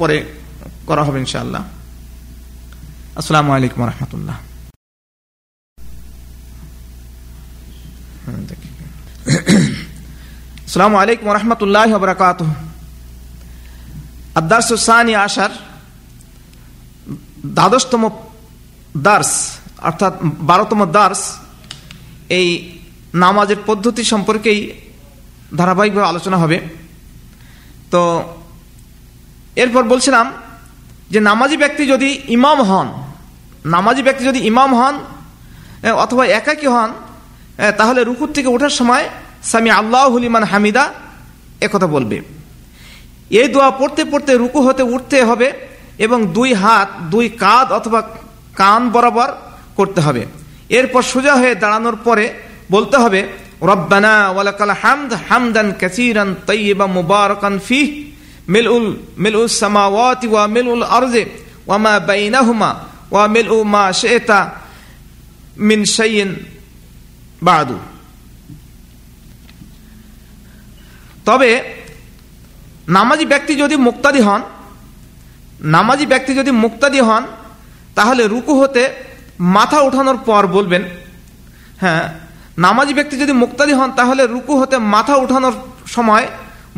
পরে 0.00 0.16
করা 0.88 1.02
হবে 1.06 1.18
ইনশাআল্লাহ। 1.24 1.62
আসসালামু 3.18 3.50
আলাইকুম 3.56 3.80
রহমতুল্লাহ 3.90 4.38
আলাইকুম 11.02 11.26
রহমতুল্লাহ 11.38 11.90
বরকাত 12.02 12.40
আদার্সানি 14.40 15.14
আসার 15.26 15.52
দ্বাদশতম 17.56 18.02
দার্স, 19.06 19.32
অর্থাৎ 19.88 20.12
বারোতম 20.50 20.80
দার্স, 20.96 21.22
এই 22.38 22.48
নামাজের 23.24 23.60
পদ্ধতি 23.68 24.02
সম্পর্কেই 24.12 24.60
ধারাবাহিকভাবে 25.58 26.10
আলোচনা 26.12 26.36
হবে। 26.42 26.58
তো 27.92 28.02
এরপর 29.62 29.82
বলছিলাম 29.92 30.26
যে 31.12 31.18
নামাজি 31.28 31.56
ব্যক্তি 31.62 31.82
যদি 31.92 32.08
ইমাম 32.36 32.58
হন, 32.68 32.88
নামাজি 33.74 34.02
ব্যক্তি 34.06 34.22
যদি 34.30 34.40
ইমাম 34.50 34.70
হন 34.78 34.94
অথবা 36.04 36.24
একাকি 36.38 36.66
হন 36.74 36.90
তাহলে 37.78 38.00
রুকুর 38.08 38.30
থেকে 38.36 38.48
ওঠার 38.54 38.74
সময় 38.80 39.04
স্বামী 39.50 39.70
আল্লাহ 39.80 40.04
হুলিমান 40.12 40.44
হামিদা 40.52 40.84
একথা 41.66 41.88
বলবে। 41.96 42.18
এই 43.40 43.48
দোয়া 43.54 43.70
পড়তে 43.80 44.02
পড়তে 44.12 44.32
রুকু 44.42 44.60
হতে 44.66 44.82
উঠতে 44.94 45.18
হবে 45.28 45.48
এবং 46.04 46.18
দুই 46.36 46.50
হাত, 46.62 46.88
দুই 47.12 47.26
কাঁধ 47.42 47.68
অথবা 47.78 48.00
কান 48.60 48.82
বরাবর 48.94 49.28
করতে 49.78 50.00
হবে। 50.06 50.22
এরপর 50.78 51.02
সোজা 51.12 51.34
হয়ে 51.40 51.54
দাঁড়ানোর 51.62 51.96
পরে 52.06 52.26
বলতে 52.74 52.96
হবে, 53.02 53.20
রব্বানা 53.70 54.14
ওয়ালাকাল 54.34 54.74
হামদ 54.82 55.10
হামদান 55.28 55.68
কাসীরান 55.80 56.28
তাইয়্যিবা 56.48 56.86
মুবারাকান 56.96 57.54
ফিহ। 57.68 57.88
মিলউল 58.52 58.86
মিলউল 59.24 59.50
সামাওয়াতি 59.60 60.26
ওয়া 60.32 60.42
মিলউল 60.56 60.84
আরজি 60.96 61.22
ওয়া 61.68 61.76
মা 61.84 61.92
বাইনাহুমা 62.08 62.70
ওয়া 63.12 63.24
মিলউ 63.34 63.58
মা 63.74 63.84
শি'তা 64.00 64.40
মিন 65.68 65.80
শাইইন 65.96 66.30
বাদু। 67.46 67.76
তবে 71.26 71.50
নামাজি 72.96 73.24
ব্যক্তি 73.32 73.52
যদি 73.62 73.76
মুক্তাদি 73.86 74.20
হন, 74.26 74.42
নামাজি 75.74 76.04
ব্যক্তি 76.12 76.32
যদি 76.40 76.50
মুক্তাদি 76.64 77.00
হন, 77.08 77.22
তাহলে 77.96 78.22
রুকু 78.34 78.52
হতে 78.60 78.82
মাথা 79.56 79.78
উঠানোর 79.88 80.18
পর 80.28 80.42
বলবেন 80.56 80.82
হ্যাঁ 81.82 82.04
নামাজি 82.64 82.92
ব্যক্তি 82.98 83.14
যদি 83.22 83.32
মুক্তাদি 83.42 83.72
হন, 83.78 83.90
তাহলে 83.98 84.22
রুকু 84.34 84.54
হতে 84.60 84.76
মাথা 84.94 85.14
উঠানোর 85.24 85.54
সময় 85.94 86.26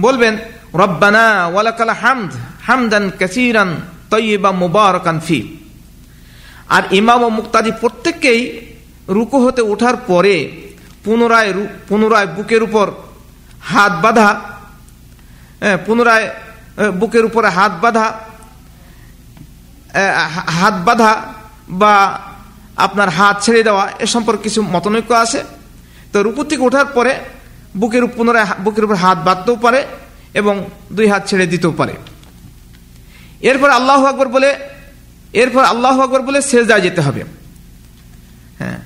বলবেন 0.05 0.35
রব্বানা 0.81 1.27
ওয়ালাকাল 1.53 1.93
হামদ, 2.03 2.33
হামদান 2.67 3.05
কাসিরান 3.21 3.71
তৈবা 4.13 4.51
মুবারকান 4.63 5.17
ফি। 5.27 5.39
আর 6.77 6.83
ইমাম 6.99 7.21
ও 7.27 7.29
মুক্তাদি 7.39 7.71
প্রত্যেককেই 7.83 8.41
রুকু 9.17 9.39
হতে 9.45 9.63
ওঠার 9.73 9.97
পরে 10.11 10.37
পুনরায় 11.05 11.51
পুনরায় 11.89 12.29
বুকের 12.37 12.63
উপর 12.69 12.87
হাত 13.73 13.93
বাঁধা 14.05 14.29
পুনরায় 15.87 16.27
বুকের 17.01 17.25
উপরে 17.29 17.49
হাত 17.59 17.73
বাঁধা 17.83 18.07
হাত 20.59 20.77
বাঁধা 20.87 21.11
বা 21.81 21.95
আপনার 22.85 23.09
হাত 23.19 23.37
ছেড়ে 23.45 23.63
দেওয়া 23.69 23.85
এ 24.05 24.07
সম্পর্কে 24.15 24.43
কিছু 24.47 24.61
মতনৈক্য 24.75 25.13
আছে। 25.25 25.41
তো 26.13 26.17
রুকু 26.27 26.43
থেকে 26.51 26.63
ওঠার 26.69 26.89
পরে 26.97 27.13
বুকের 27.81 28.05
পুনরায় 28.17 28.49
বুকের 28.65 28.85
উপর 28.87 28.97
হাত 29.05 29.19
বাঁধতেও 29.27 29.57
পারে। 29.65 29.81
এবং 30.35 30.71
দুই 30.93 31.09
হাত 31.09 31.29
ছেড়ে 31.29 31.47
দিতেও 31.47 31.73
পারে। 31.73 31.93
এরপর 33.41 33.71
আল্লাহ 33.71 34.05
আকবর 34.05 34.29
বলে, 34.29 34.55
এরপর 35.33 35.65
আল্লাহ 35.65 36.01
আকবর 36.01 36.23
বলে 36.23 36.43
সেজদায় 36.43 36.81
যেতে 36.81 37.01
হবে। 37.01 37.25
হ্যাঁ। 38.59 38.79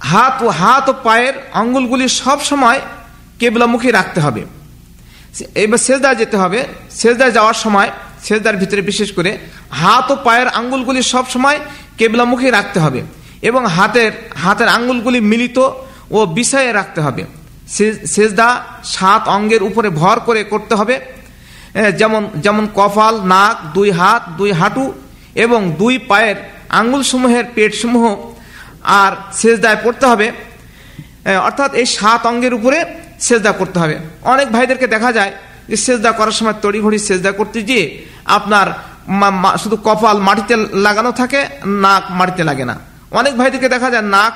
হাত 0.00 0.42
ও 0.42 0.48
হাত 0.48 0.88
ও 0.88 0.94
পায়ের 1.02 1.34
আঙ্গুলগুলি 1.52 2.08
সব 2.08 2.40
সময় 2.42 2.80
কেবলামুখী 3.38 3.90
রাখতে 3.90 4.20
হবে। 4.20 4.44
এবার 5.54 5.78
সেজদায় 5.78 6.14
যেতে 6.14 6.36
হবে। 6.36 6.64
সেজদায় 6.90 7.32
যাওয়ার 7.32 7.54
সময়, 7.54 7.90
সেজদার 8.24 8.56
ভিতরে 8.56 8.82
বিশেষ 8.82 9.12
করে 9.12 9.38
হাত 9.70 10.10
ও 10.10 10.16
পায়ের 10.16 10.48
আঙ্গুলগুলি 10.48 11.02
সব 11.02 11.30
সময় 11.30 11.60
কেবলামুখী 11.98 12.50
রাখতে 12.50 12.80
হবে 12.80 13.02
এবং 13.42 13.66
হাতের 13.66 14.12
হাতের 14.34 14.68
আঙ্গুলগুলি 14.68 15.20
মিলিত 15.20 15.70
ও 16.10 16.26
বিষয়ে 16.26 16.72
রাখতে 16.72 17.00
হবে। 17.00 17.24
সেজদা 18.14 18.48
সাত 18.84 19.22
অঙ্গের 19.28 19.62
উপরে 19.62 19.88
ভর 20.00 20.16
করে 20.20 20.40
করতে 20.44 20.74
হবে। 20.74 20.96
যেমন 22.00 22.22
যেমন 22.44 22.64
কপাল, 22.74 23.14
নাক, 23.32 23.56
দুই 23.76 23.90
হাত, 23.90 24.22
দুই 24.38 24.50
হাঁটু 24.52 24.84
এবং 25.34 25.60
দুই 25.80 25.94
পায়ের 26.10 26.36
আঙ্গুলসমূহের 26.80 27.44
পেটসমূহ 27.54 28.04
আর 29.00 29.12
সেজদায় 29.40 29.78
পড়তে 29.84 30.06
হবে। 30.06 30.26
অর্থাৎ 31.48 31.70
এই 31.80 31.86
সাত 31.96 32.20
অঙ্গের 32.26 32.54
উপরে 32.54 32.78
সেজদা 33.26 33.52
করতে 33.52 33.78
হবে। 33.78 33.96
অনেক 34.22 34.48
ভাইদেরকে 34.52 34.86
দেখা 34.86 35.10
যায় 35.12 35.32
যে 35.68 35.76
সেজদা 35.84 36.10
করার 36.18 36.36
সময় 36.38 36.56
তড়িঘড়ি 36.62 36.98
সেজদা 36.98 37.32
করতে 37.32 37.58
গিয়ে 37.62 37.84
আপনার 38.38 38.66
শুধু 39.62 39.76
কপাল 39.86 40.16
মাটিতে 40.18 40.54
লাগানো 40.86 41.10
থাকে, 41.12 41.40
নাক 41.82 42.04
মাটিতে 42.18 42.42
লাগে 42.44 42.64
না। 42.64 42.76
অনেক 43.10 43.32
ভাইদেরকে 43.40 43.68
দেখা 43.68 43.88
যায় 43.90 44.04
নাক 44.14 44.32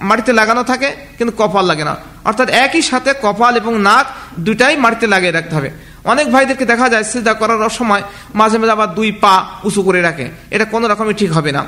মাটিতে 0.00 0.32
লাগানো 0.32 0.62
থাকে, 0.62 0.88
কিন্তু 1.18 1.32
কপাল 1.36 1.64
লাগে 1.66 1.84
না। 1.84 1.96
অর্থাৎ 2.24 2.48
একই 2.48 2.82
সাথে 2.82 3.14
কপাল 3.22 3.56
এবং 3.56 3.80
নাক 3.80 4.06
দুটাই 4.38 4.76
মাটিতে 4.76 5.06
লাগিয়ে 5.06 5.32
রাখতে 5.32 5.54
হবে। 5.54 5.70
অনেক 6.04 6.32
ভাইদেরকে 6.32 6.64
দেখা 6.64 6.88
যায়, 6.88 7.02
সেজদা 7.02 7.34
করার 7.34 7.70
সময় 7.70 8.02
মাঝে 8.34 8.58
মাঝে 8.58 8.72
আবার 8.72 8.94
দুই 8.94 9.12
পা 9.12 9.46
উঁচু 9.64 9.82
করে 9.82 10.00
রাখে। 10.00 10.30
এটা 10.50 10.64
কোনো 10.64 10.88
রকমই 10.88 11.14
ঠিক 11.14 11.32
হবে 11.32 11.52
না। 11.52 11.66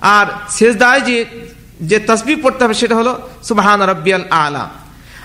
আর 0.00 0.26
সেজদায় 0.50 1.00
যে 1.00 1.24
যে 1.80 1.98
তসবি 1.98 2.36
পড়তে 2.36 2.64
হবে 2.64 2.74
সেটা 2.74 2.94
হলো 2.94 3.28
সুবাহান 3.42 3.82
রব্বিয়াল 3.82 4.24
আলা। 4.30 4.68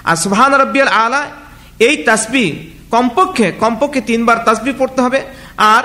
আর 0.04 0.16
সুবাহান 0.16 0.54
রব্বিয়াল 0.54 0.88
আলা, 0.88 1.26
এই 1.80 2.04
তাসবি 2.04 2.46
কমপক্ষে 2.92 3.52
কমপক্ষে 3.52 4.02
তিনবার 4.02 4.38
তাসবি 4.46 4.74
পড়তে 4.78 5.02
হবে। 5.02 5.22
আর 5.58 5.84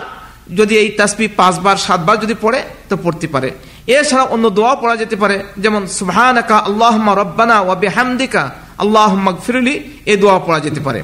যদি 0.55 0.77
এই 0.77 0.89
তাসবি 0.89 1.29
পাঁচবার, 1.29 1.77
সাতবার 1.77 2.21
যদি 2.21 2.35
পড়ে, 2.41 2.63
তো 2.89 2.97
পড়তে 2.97 3.27
পারে। 3.27 3.51
এছাড়া 3.89 4.25
অন্য 4.35 4.45
দোয়া 4.59 4.75
পড়া 4.83 4.97
যেতে 5.03 5.17
পারে, 5.23 5.37
যেমন, 5.63 5.83
সুবহানাকা 5.99 6.57
আল্লাহ 6.69 6.95
রব্বানা 7.23 7.57
ও 7.61 7.71
বেহামদিকা 7.83 8.43
আল্লাহ 8.83 9.13
ফিরুলি 9.45 9.75
এ 10.13 10.15
দোয়া 10.23 10.39
পড়া 10.47 10.61
যেতে 10.67 10.81
পারে। 10.87 11.01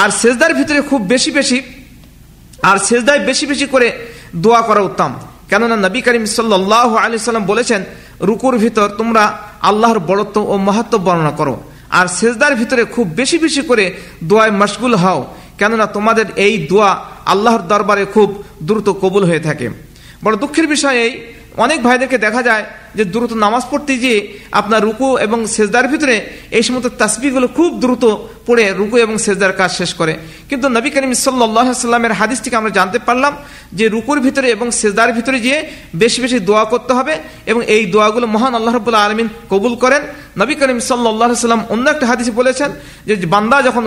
আর 0.00 0.08
সেজদার 0.20 0.52
ভিতরে 0.58 0.80
খুব 0.90 1.00
বেশি 1.12 1.30
বেশি, 1.38 1.58
আর 2.70 2.76
সেজদায় 2.88 3.20
বেশি 3.28 3.44
বেশি 3.46 3.66
করে 3.74 3.88
দোয়া 4.44 4.60
করা 4.68 4.80
উত্তম। 4.88 5.12
কেননা 5.50 5.76
নবী 5.86 6.00
করিম 6.06 6.24
সাল্লাহ 6.36 6.90
আলি 7.04 7.16
সাল্লাম 7.18 7.46
বলেছেন, 7.52 7.80
রুকুর 8.28 8.54
ভিতর 8.64 8.88
তোমরা 9.00 9.24
আল্লাহর 9.70 10.00
বড়ত্ব 10.10 10.36
ও 10.52 10.54
মহত্ব 10.68 10.94
বর্ণনা 11.06 11.32
করো। 11.40 11.54
আর 11.98 12.06
সেজদার 12.18 12.52
ভিতরে 12.60 12.82
খুব 12.94 13.06
বেশি 13.20 13.36
বেশি 13.44 13.62
করে 13.70 13.84
দোয়ায় 14.28 14.52
মশগুল 14.60 14.94
হও, 15.02 15.20
কেননা 15.60 15.86
তোমাদের 15.96 16.26
এই 16.44 16.54
দোয়া 16.70 16.90
আল্লাহর 17.32 17.62
দরবারে 17.70 18.04
খুব 18.14 18.28
দ্রুত 18.66 18.88
কবুল 19.02 19.22
হয়ে 19.30 19.42
থাকে। 19.48 19.66
বড় 20.24 20.34
দুঃখের 20.42 20.66
বিষয় 20.74 20.96
এই 21.06 21.12
অনেক 21.64 21.78
ভাইদেরকে 21.86 22.18
দেখা 22.26 22.42
যায় 22.48 22.64
যে 22.96 23.04
দ্রুত 23.12 23.32
নামাজ 23.44 23.62
পড়তে 23.70 23.92
গিয়ে 24.02 24.18
আপনার 24.60 24.80
রুকু 24.88 25.08
এবং 25.26 25.38
সেজদার 25.54 25.86
ভিতরে 25.92 26.16
এই 26.56 26.62
সমস্ত 26.66 26.88
তাসবিগুলো 27.00 27.46
খুব 27.56 27.70
দ্রুত 27.82 28.04
পড়ে 28.46 28.64
রুকু 28.80 28.96
এবং 29.04 29.14
সেজদার 29.24 29.52
কাজ 29.60 29.70
শেষ 29.80 29.90
করে। 30.00 30.12
কিন্তু 30.48 30.66
নবী 30.76 30.88
করিম 30.94 31.12
সাল্লামের 31.14 32.14
হাদিস 32.20 32.38
থেকে 32.44 32.56
আমরা 32.60 32.72
জানতে 32.78 32.98
পারলাম 33.08 33.32
যে 33.78 33.84
রুকুর 33.94 34.18
ভিতরে 34.26 34.48
এবং 34.56 34.66
সেজদার 34.80 35.10
ভিতরে 35.18 35.38
গিয়ে 35.44 35.58
বেশি 36.02 36.18
বেশি 36.24 36.38
দোয়া 36.48 36.64
করতে 36.72 36.92
হবে 36.98 37.14
এবং 37.50 37.60
এই 37.74 37.82
দোয়াগুলো 37.92 38.26
মহান 38.34 38.52
আল্লাহ 38.58 38.72
রবুল্লাহ 38.74 39.06
আলমিন 39.06 39.28
কবুল 39.52 39.74
করেন। 39.82 40.02
নবী 40.40 40.54
করিম 40.60 40.78
সাল্লাহ 40.88 41.28
সাল্লাম 41.46 41.62
অন্য 41.74 41.84
একটা 41.90 42.06
হাদিসে 42.10 42.32
বলেছেন 42.40 42.70
যে 43.06 43.14
বান্দা 43.34 43.56
যখন 43.68 43.84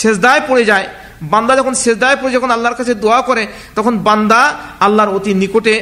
সেজদায় 0.00 0.42
পড়ে 0.48 0.64
যায়, 0.70 0.86
বান্দা 1.34 1.52
যখন 1.60 1.74
সেজদায় 1.82 2.16
পড়ে 2.20 2.32
যখন 2.36 2.50
আল্লাহর 2.56 2.78
কাছে 2.80 2.92
দোয়া 3.04 3.20
করে, 3.28 3.42
তখন 3.76 3.94
বান্দা 4.08 4.40
আল্লাহর 4.86 5.14
অতি 5.16 5.30
নিকটে 5.42 5.74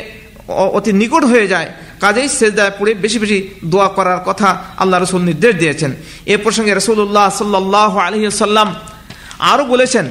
অতি 0.48 0.92
নিকট 0.92 1.24
হয়ে 1.24 1.46
যায়। 1.48 1.68
কাজেই 2.00 2.28
সেজদায় 2.28 2.70
পড়ে 2.78 2.94
বেশি 2.94 3.18
বেশি 3.18 3.48
দোয়া 3.64 3.88
করার 3.88 4.20
কথা 4.26 4.62
আল্লাহ 4.76 5.02
রসুল 5.02 5.22
নির্দেশ 5.22 5.54
দিয়েছেন। 5.54 5.94
এ 6.26 6.36
প্রসঙ্গে 6.36 6.74
রসুল্লাহ 6.74 7.30
সাল্লাহ 7.30 7.98
আলহিসাল্লাম 7.98 8.74
আরও 9.38 9.64
বলেছেন 9.64 10.06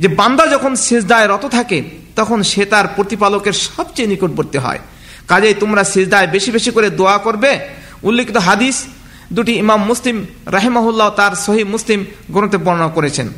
যে, 0.00 0.08
বান্দা 0.08 0.46
যখন 0.46 0.74
সেজদায় 0.74 1.26
রত 1.26 1.46
থাকে, 1.46 1.82
তখন 2.16 2.42
সে 2.42 2.64
তার 2.64 2.88
প্রতিপালকের 2.96 3.52
সবচেয়ে 3.52 4.08
নিকটবর্তী 4.08 4.58
হয়। 4.58 4.78
কাজেই 5.28 5.54
তোমরা 5.54 5.84
সেজদায় 5.84 6.26
বেশি 6.26 6.50
বেশি 6.50 6.70
করে 6.70 6.90
দোয়া 6.90 7.18
করবে। 7.18 7.58
উল্লিখিত 8.02 8.36
হাদিস 8.36 8.84
দুটি 9.32 9.52
ইমাম 9.52 9.84
মুসলিম 9.84 10.26
রাহেমাহুল্লাহ 10.46 11.10
তার 11.10 11.32
সহি 11.34 11.64
মুসলিম 11.64 12.04
গ্রন্থে 12.30 12.56
বর্ণনা 12.56 12.88
করেছেন। 12.88 13.28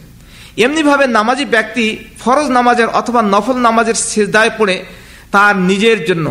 এমনিভাবে 0.56 1.06
নামাজি 1.06 1.44
ব্যক্তি 1.44 1.96
ফরজ 2.18 2.46
নামাজের 2.50 2.88
অথবা 2.88 3.22
নফল 3.22 3.56
নামাজের 3.56 3.94
সেজদায় 3.94 4.50
পড়ে 4.58 4.84
তার 5.34 5.54
নিজের 5.70 5.98
জন্য 6.08 6.26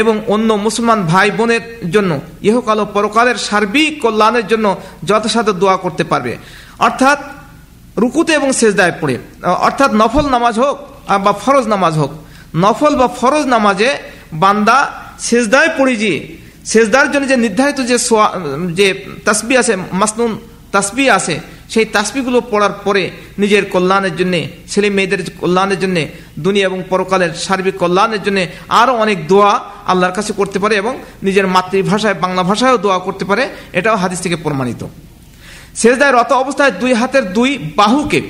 এবং 0.00 0.14
অন্য 0.34 0.50
মুসলমান 0.66 1.00
ভাই 1.12 1.28
বোনের 1.38 1.64
জন্য, 1.94 2.12
ইহকাল 2.48 2.78
ও 2.82 2.86
পরকালের 2.96 3.38
সার্বিক 3.48 3.92
কল্যাণের 4.04 4.46
জন্য 4.52 4.66
যথাসাধ্য 5.08 5.50
দোয়া 5.62 5.76
করতে 5.84 6.04
পারবে। 6.10 6.32
অর্থাৎ 6.86 7.18
রুকুতে 8.02 8.32
এবং 8.40 8.48
সেজদায় 8.60 8.94
পড়ে। 9.00 9.16
অর্থাৎ 9.66 9.90
নফল 10.00 10.26
নামাজ 10.34 10.54
হোক 10.62 10.76
বা 11.24 11.32
ফরজ 11.44 11.64
নামাজ 11.74 11.94
হোক, 12.00 12.12
নফল 12.62 12.92
বা 13.00 13.08
ফরজ 13.20 13.44
নামাজে 13.54 13.90
বান্দা 14.44 14.78
সেজদায় 15.28 15.70
পড়ে 15.78 15.94
যে, 16.02 16.12
সেজদার 16.72 17.06
জন্য 17.12 17.24
যে 17.32 17.36
নির্ধারিত 17.44 17.80
যে 17.90 17.96
যে 18.78 18.86
তাসবি 19.26 19.54
আছে, 19.62 19.72
মাসনুন 20.00 20.32
তাসবি 20.74 21.04
আছে 21.18 21.34
সেই 21.68 21.84
তাসবিগুলো 21.84 22.40
পড়ার 22.40 22.72
পরে 22.84 23.10
নিজের 23.38 23.64
কল্যাণের 23.64 24.16
জন্য, 24.16 24.34
ছেলে 24.68 24.90
মেয়েদের 24.90 25.30
কল্যাণের 25.40 25.78
জন্য, 25.80 26.06
দুনিয়া 26.38 26.66
এবং 26.66 26.82
পরকালের 26.90 27.34
সার্বিক 27.34 27.76
কল্যাণের 27.76 28.22
জন্য 28.22 28.46
আরও 28.68 28.92
অনেক 28.94 29.28
দোয়া 29.28 29.52
আল্লাহর 29.86 30.14
কাছে 30.14 30.32
করতে 30.32 30.58
পারে 30.58 30.74
এবং 30.76 30.98
নিজের 31.22 31.46
মাতৃভাষায়, 31.46 32.14
বাংলা 32.14 32.42
ভাষায়ও 32.42 32.78
দোয়া 32.78 32.98
করতে 32.98 33.24
পারে। 33.24 33.48
এটাও 33.72 33.96
হাদিস 33.96 34.20
থেকে 34.20 34.36
প্রমাণিত। 34.36 34.86
সেজদায় 35.74 36.12
রত 36.12 36.32
অবস্থায় 36.32 36.70
দুই 36.70 36.92
হাতের 36.92 37.32
দুই 37.32 37.72
বাহুকে, 37.76 38.20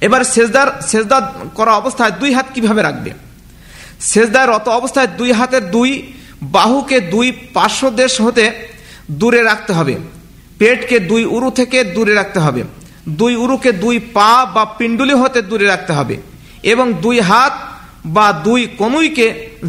এবার 0.00 0.24
সেজদার, 0.24 0.82
সেজদা 0.86 1.32
করা 1.54 1.72
অবস্থায় 1.72 2.10
দুই 2.10 2.32
হাত 2.32 2.46
কীভাবে 2.54 2.82
রাখবে? 2.82 3.10
সেজদায় 4.00 4.46
রত 4.46 4.68
অবস্থায় 4.68 5.06
দুই 5.06 5.32
হাতের 5.32 5.70
দুই 5.70 6.12
বাহুকে 6.42 7.00
দুই 7.00 7.32
পার্শ্ব 7.54 7.90
দেশ 7.90 8.20
হতে 8.20 8.50
দূরে 9.10 9.42
রাখতে 9.42 9.72
হবে। 9.72 10.21
পেটকে 10.62 10.96
দুই 11.10 11.22
উরু 11.36 11.50
থেকে 11.50 11.78
দূরে 11.94 12.12
রাখতে 12.14 12.38
হবে। 12.40 12.62
দুই 13.20 13.34
উরুকে 13.36 13.70
দুই 13.72 13.96
পা 14.16 14.30
বা 14.54 14.62
পিণ্ডুলি 14.78 15.14
হতে 15.22 15.40
দূরে 15.42 15.66
রাখতে 15.66 15.92
হবে 15.92 16.16
এবং 16.62 16.86
দুই 17.04 17.20
হাত 17.20 17.54
বা 18.06 18.26
দুই 18.46 18.60
কনুইকে 18.78 19.26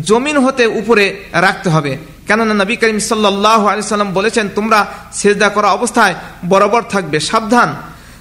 জমিন 0.09 0.37
হতে 0.37 0.63
উপরে 0.79 1.05
রাখতে 1.45 1.69
হবে। 1.69 1.91
কেননা 2.27 2.53
নবী 2.53 2.75
করিম 2.81 2.99
সাল্লাহ 2.99 3.61
আলি 3.67 3.81
সাল্লাম 3.81 4.11
বলেছেন, 4.13 4.45
তোমরা 4.55 4.79
সেজদা 5.13 5.49
করা 5.49 5.69
অবস্থায় 5.71 6.15
বরাবর 6.49 6.81
থাকবে, 6.93 7.17
সাবধান। 7.19 7.69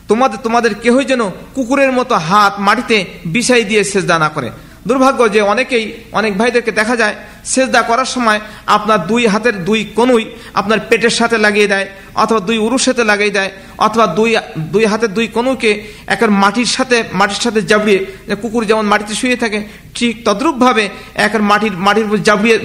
তোমাদের 0.08 0.38
তোমাদের 0.42 0.74
কেহই 0.74 1.04
যেন 1.04 1.22
কুকুরের 1.54 1.92
মতো 1.92 2.14
হাত 2.28 2.54
মাটিতে 2.66 2.96
বিষাই 3.26 3.64
দিয়ে 3.64 3.82
সেজদা 3.84 4.16
না 4.19 4.28
করে। 4.28 4.48
দুর্ভাগ্য 4.88 5.20
যে 5.34 5.40
অনেকেই, 5.52 5.84
অনেক 6.12 6.32
ভাইদেরকে 6.38 6.72
দেখা 6.72 6.94
যায় 6.96 7.14
সেজদা 7.53 7.83
করার 7.91 8.09
সময় 8.15 8.41
আপনার 8.77 9.00
দুই 9.11 9.23
হাতের 9.33 9.56
দুই 9.69 9.81
কনুই 9.99 10.25
আপনার 10.61 10.79
পেটের 10.89 11.15
সাথে 11.21 11.37
লাগিয়ে 11.47 11.69
দেয়, 11.73 11.87
অথবা 12.23 12.41
দুই 12.49 12.59
উরুর 12.67 12.83
সাথে 12.87 13.03
লাগিয়ে 13.11 13.35
দেয়, 13.39 13.50
অথবা 13.87 14.06
দুই 14.19 14.31
দুই 14.75 14.85
হাতের 14.91 15.11
দুই 15.17 15.27
কনুকে 15.37 15.71
একের 16.15 16.31
মাটির 16.43 16.71
সাথে 16.77 16.97
মাটির 17.21 17.41
সাথে 17.44 17.61
জাবড়িয়ে 17.71 18.00
কুকুর 18.43 18.62
যেমন 18.71 18.85
মাটিতে 18.93 19.15
শুয়ে 19.21 19.37
থাকে, 19.43 19.61
ঠিক 19.97 20.12
তদ্রুপভাবে 20.27 20.85
একের 21.27 21.43
মাটির 21.50 21.75
মাটির 21.87 22.06
উপর 22.09 22.25
জাবড়িয়ে 22.29 22.56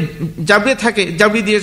জাবড়িয়ে 0.50 0.78
থাকে, 0.84 1.04
জাবড়িয়ে 1.20 1.46
দিয়ে 1.50 1.60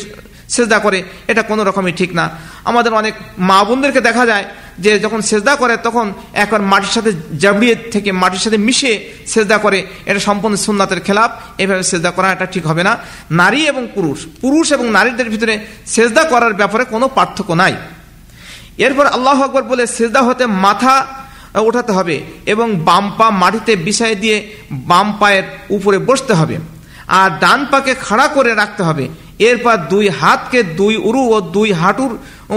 সেজদা 0.55 0.79
করে, 0.85 0.99
এটা 1.31 1.43
কোনো 1.51 1.63
রকমই 1.69 1.95
ঠিক 2.01 2.11
না। 2.19 2.25
আমাদের 2.71 2.93
অনেক 3.01 3.15
মা 3.49 3.59
বোনদেরকে 3.67 4.01
দেখা 4.09 4.25
যায় 4.31 4.45
যে 4.79 4.99
যখন 4.99 5.21
সেজদা 5.21 5.57
করে, 5.57 5.77
তখন 5.77 6.13
একবার 6.33 6.63
মাটির 6.63 6.93
সাথে 6.93 7.13
জাবড়িয়ে 7.39 7.75
থেকে 7.75 8.13
মাটির 8.13 8.41
সাথে 8.41 8.57
মিশে 8.57 9.11
সেজদা 9.27 9.59
করে, 9.59 9.87
এটা 10.07 10.21
সম্পূর্ণ 10.21 10.57
সুন্নাতের 10.57 11.01
খেলাপ 11.01 11.31
এভাবে 11.59 11.83
সেজদা 11.83 12.11
করা 12.11 12.33
এটা 12.33 12.47
ঠিক 12.47 12.67
হবে 12.67 12.83
না। 12.83 12.99
নারী 13.31 13.61
এবং 13.67 13.89
পুরুষ 13.95 14.27
পুরুষ 14.41 14.73
এবং 14.73 14.91
নারীদের 14.91 15.31
ভিতরে 15.31 15.59
সেজদা 15.87 16.25
করার 16.25 16.55
ব্যাপারে 16.55 16.85
কোনো 16.85 17.09
পার্থক্য 17.09 17.53
নাই। 17.53 17.75
এরপর 18.79 19.07
আল্লাহ 19.07 19.43
আকবর 19.43 19.63
বলে, 19.63 19.87
সেজদা 19.87 20.23
হতে 20.23 20.47
মাথা 20.47 21.07
ওঠাতে 21.55 21.93
হবে 21.93 22.23
এবং 22.47 22.77
বাম 22.77 23.13
পা 23.19 23.31
মাটিতে 23.31 23.77
বিছাই 23.77 24.15
দিয়ে 24.15 24.53
বাম 24.73 25.13
পায়ের 25.13 25.43
উপরে 25.69 25.99
বসতে 25.99 26.35
হবে। 26.35 26.59
আর 27.07 27.31
ডান 27.41 27.67
পাকে 27.71 27.95
খাড়া 27.95 28.29
করে 28.29 28.55
রাখতে 28.55 28.83
হবে। 28.83 29.09
এরপর 29.49 29.77
দুই 29.93 30.07
হাতকে 30.21 30.61
দুই 30.81 30.95
উরু 31.09 31.23
ও 31.35 31.39
দুই 31.57 31.69
হাঁটুর 31.81 32.13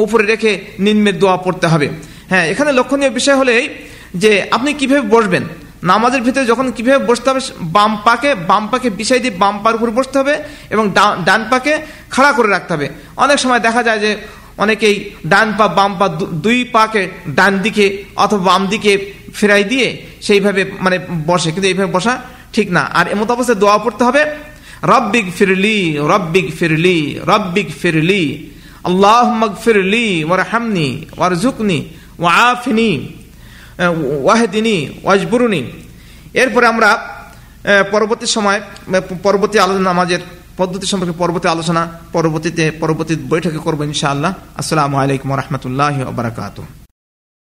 উপরে 0.06 0.24
রেখে 0.32 0.52
নিম্নের 0.86 1.16
দোয়া 1.22 1.38
পড়তে 1.46 1.68
হবে। 1.74 1.88
হ্যাঁ 2.32 2.46
এখানে 2.52 2.72
লক্ষণীয় 2.78 3.12
বিষয় 3.20 3.38
হলে 3.42 3.54
যে 4.22 4.32
আপনি 4.56 4.70
কীভাবে 4.80 5.04
বসবেন? 5.16 5.44
নামাজের 5.92 6.22
ভিতরে 6.28 6.46
যখন 6.52 6.66
কীভাবে 6.78 7.02
বসতে 7.10 7.28
হবে, 7.30 7.42
বাম 7.76 7.92
পাকে 8.06 8.30
বাম 8.50 8.64
পাকে 8.72 8.90
বিষয় 9.02 9.20
দিয়ে 9.24 9.34
বাম 9.44 9.56
পার 9.64 9.78
উপরে 9.78 9.92
বসতে 10.00 10.16
হবে 10.22 10.36
এবং 10.74 10.86
ডান 11.28 11.42
পাকে 11.52 11.74
খাড়া 12.14 12.32
করে 12.38 12.50
রাখতে 12.50 12.72
হবে। 12.76 12.88
অনেক 13.24 13.38
সময় 13.44 13.62
দেখা 13.68 13.82
যায় 13.88 14.00
যে 14.06 14.12
অনেকেই 14.64 14.96
ডান 15.28 15.48
পা, 15.58 15.66
বাম 15.78 15.92
পা 16.00 16.08
দুই 16.46 16.60
পাকে 16.76 17.02
ডান 17.38 17.54
দিকে 17.66 17.86
অথবা 18.16 18.44
বাম 18.50 18.62
দিকে 18.68 18.92
ফেরাই 19.38 19.64
দিয়ে 19.64 19.88
সেইভাবে 20.22 20.62
মানে 20.80 20.98
বসে, 21.30 21.50
কিন্তু 21.52 21.68
এইভাবে 21.68 21.92
বসা 21.98 22.14
ঠিক 22.54 22.68
না। 22.72 22.84
আর 22.98 23.06
এমত 23.14 23.30
অবস্থায় 23.32 23.60
দোয়া 23.60 23.78
পড়তে 23.78 24.04
হবে। 24.04 24.22
রব্বিক 24.84 25.28
ফিরলি 25.38 25.78
রব্বিক 26.14 26.48
ফিরলি 26.60 26.98
রব্বিক 27.32 27.70
ফিরলি। 27.82 28.24
আল্লাহ 28.84 29.26
মগফিরলি 29.42 30.08
ওর 30.24 30.42
হামনি 30.52 30.88
ওর 31.18 31.32
ঝুকনি 31.44 31.80
ও 32.20 32.26
আফিনি 32.26 32.92
ওয়াহেদিনী, 34.26 34.78
ওয়াজবুরুনি। 35.04 35.62
এরপরে 36.42 36.66
আমরা 36.74 36.90
পরবর্তী 37.94 38.26
সময় 38.26 38.60
পরবর্তী 39.26 39.58
আলোচনা 39.66 39.90
আমাদের 39.90 40.20
পদ্ধতি 40.60 40.86
সম্পর্কে 40.92 41.16
পরবর্তী 41.24 41.48
আলোচনা, 41.48 41.82
পরবর্তীতে, 42.16 42.72
পরবর্তী 42.82 43.14
বৈঠকে 43.32 43.60
করব 43.66 43.80
ইনশাআল্লাহ। 43.84 44.32
আসসালামু 44.60 44.96
আলাইকুম 44.98 45.30
রহমতুল্লাহ 45.42 45.96
বারকাতুহ। 46.20 46.66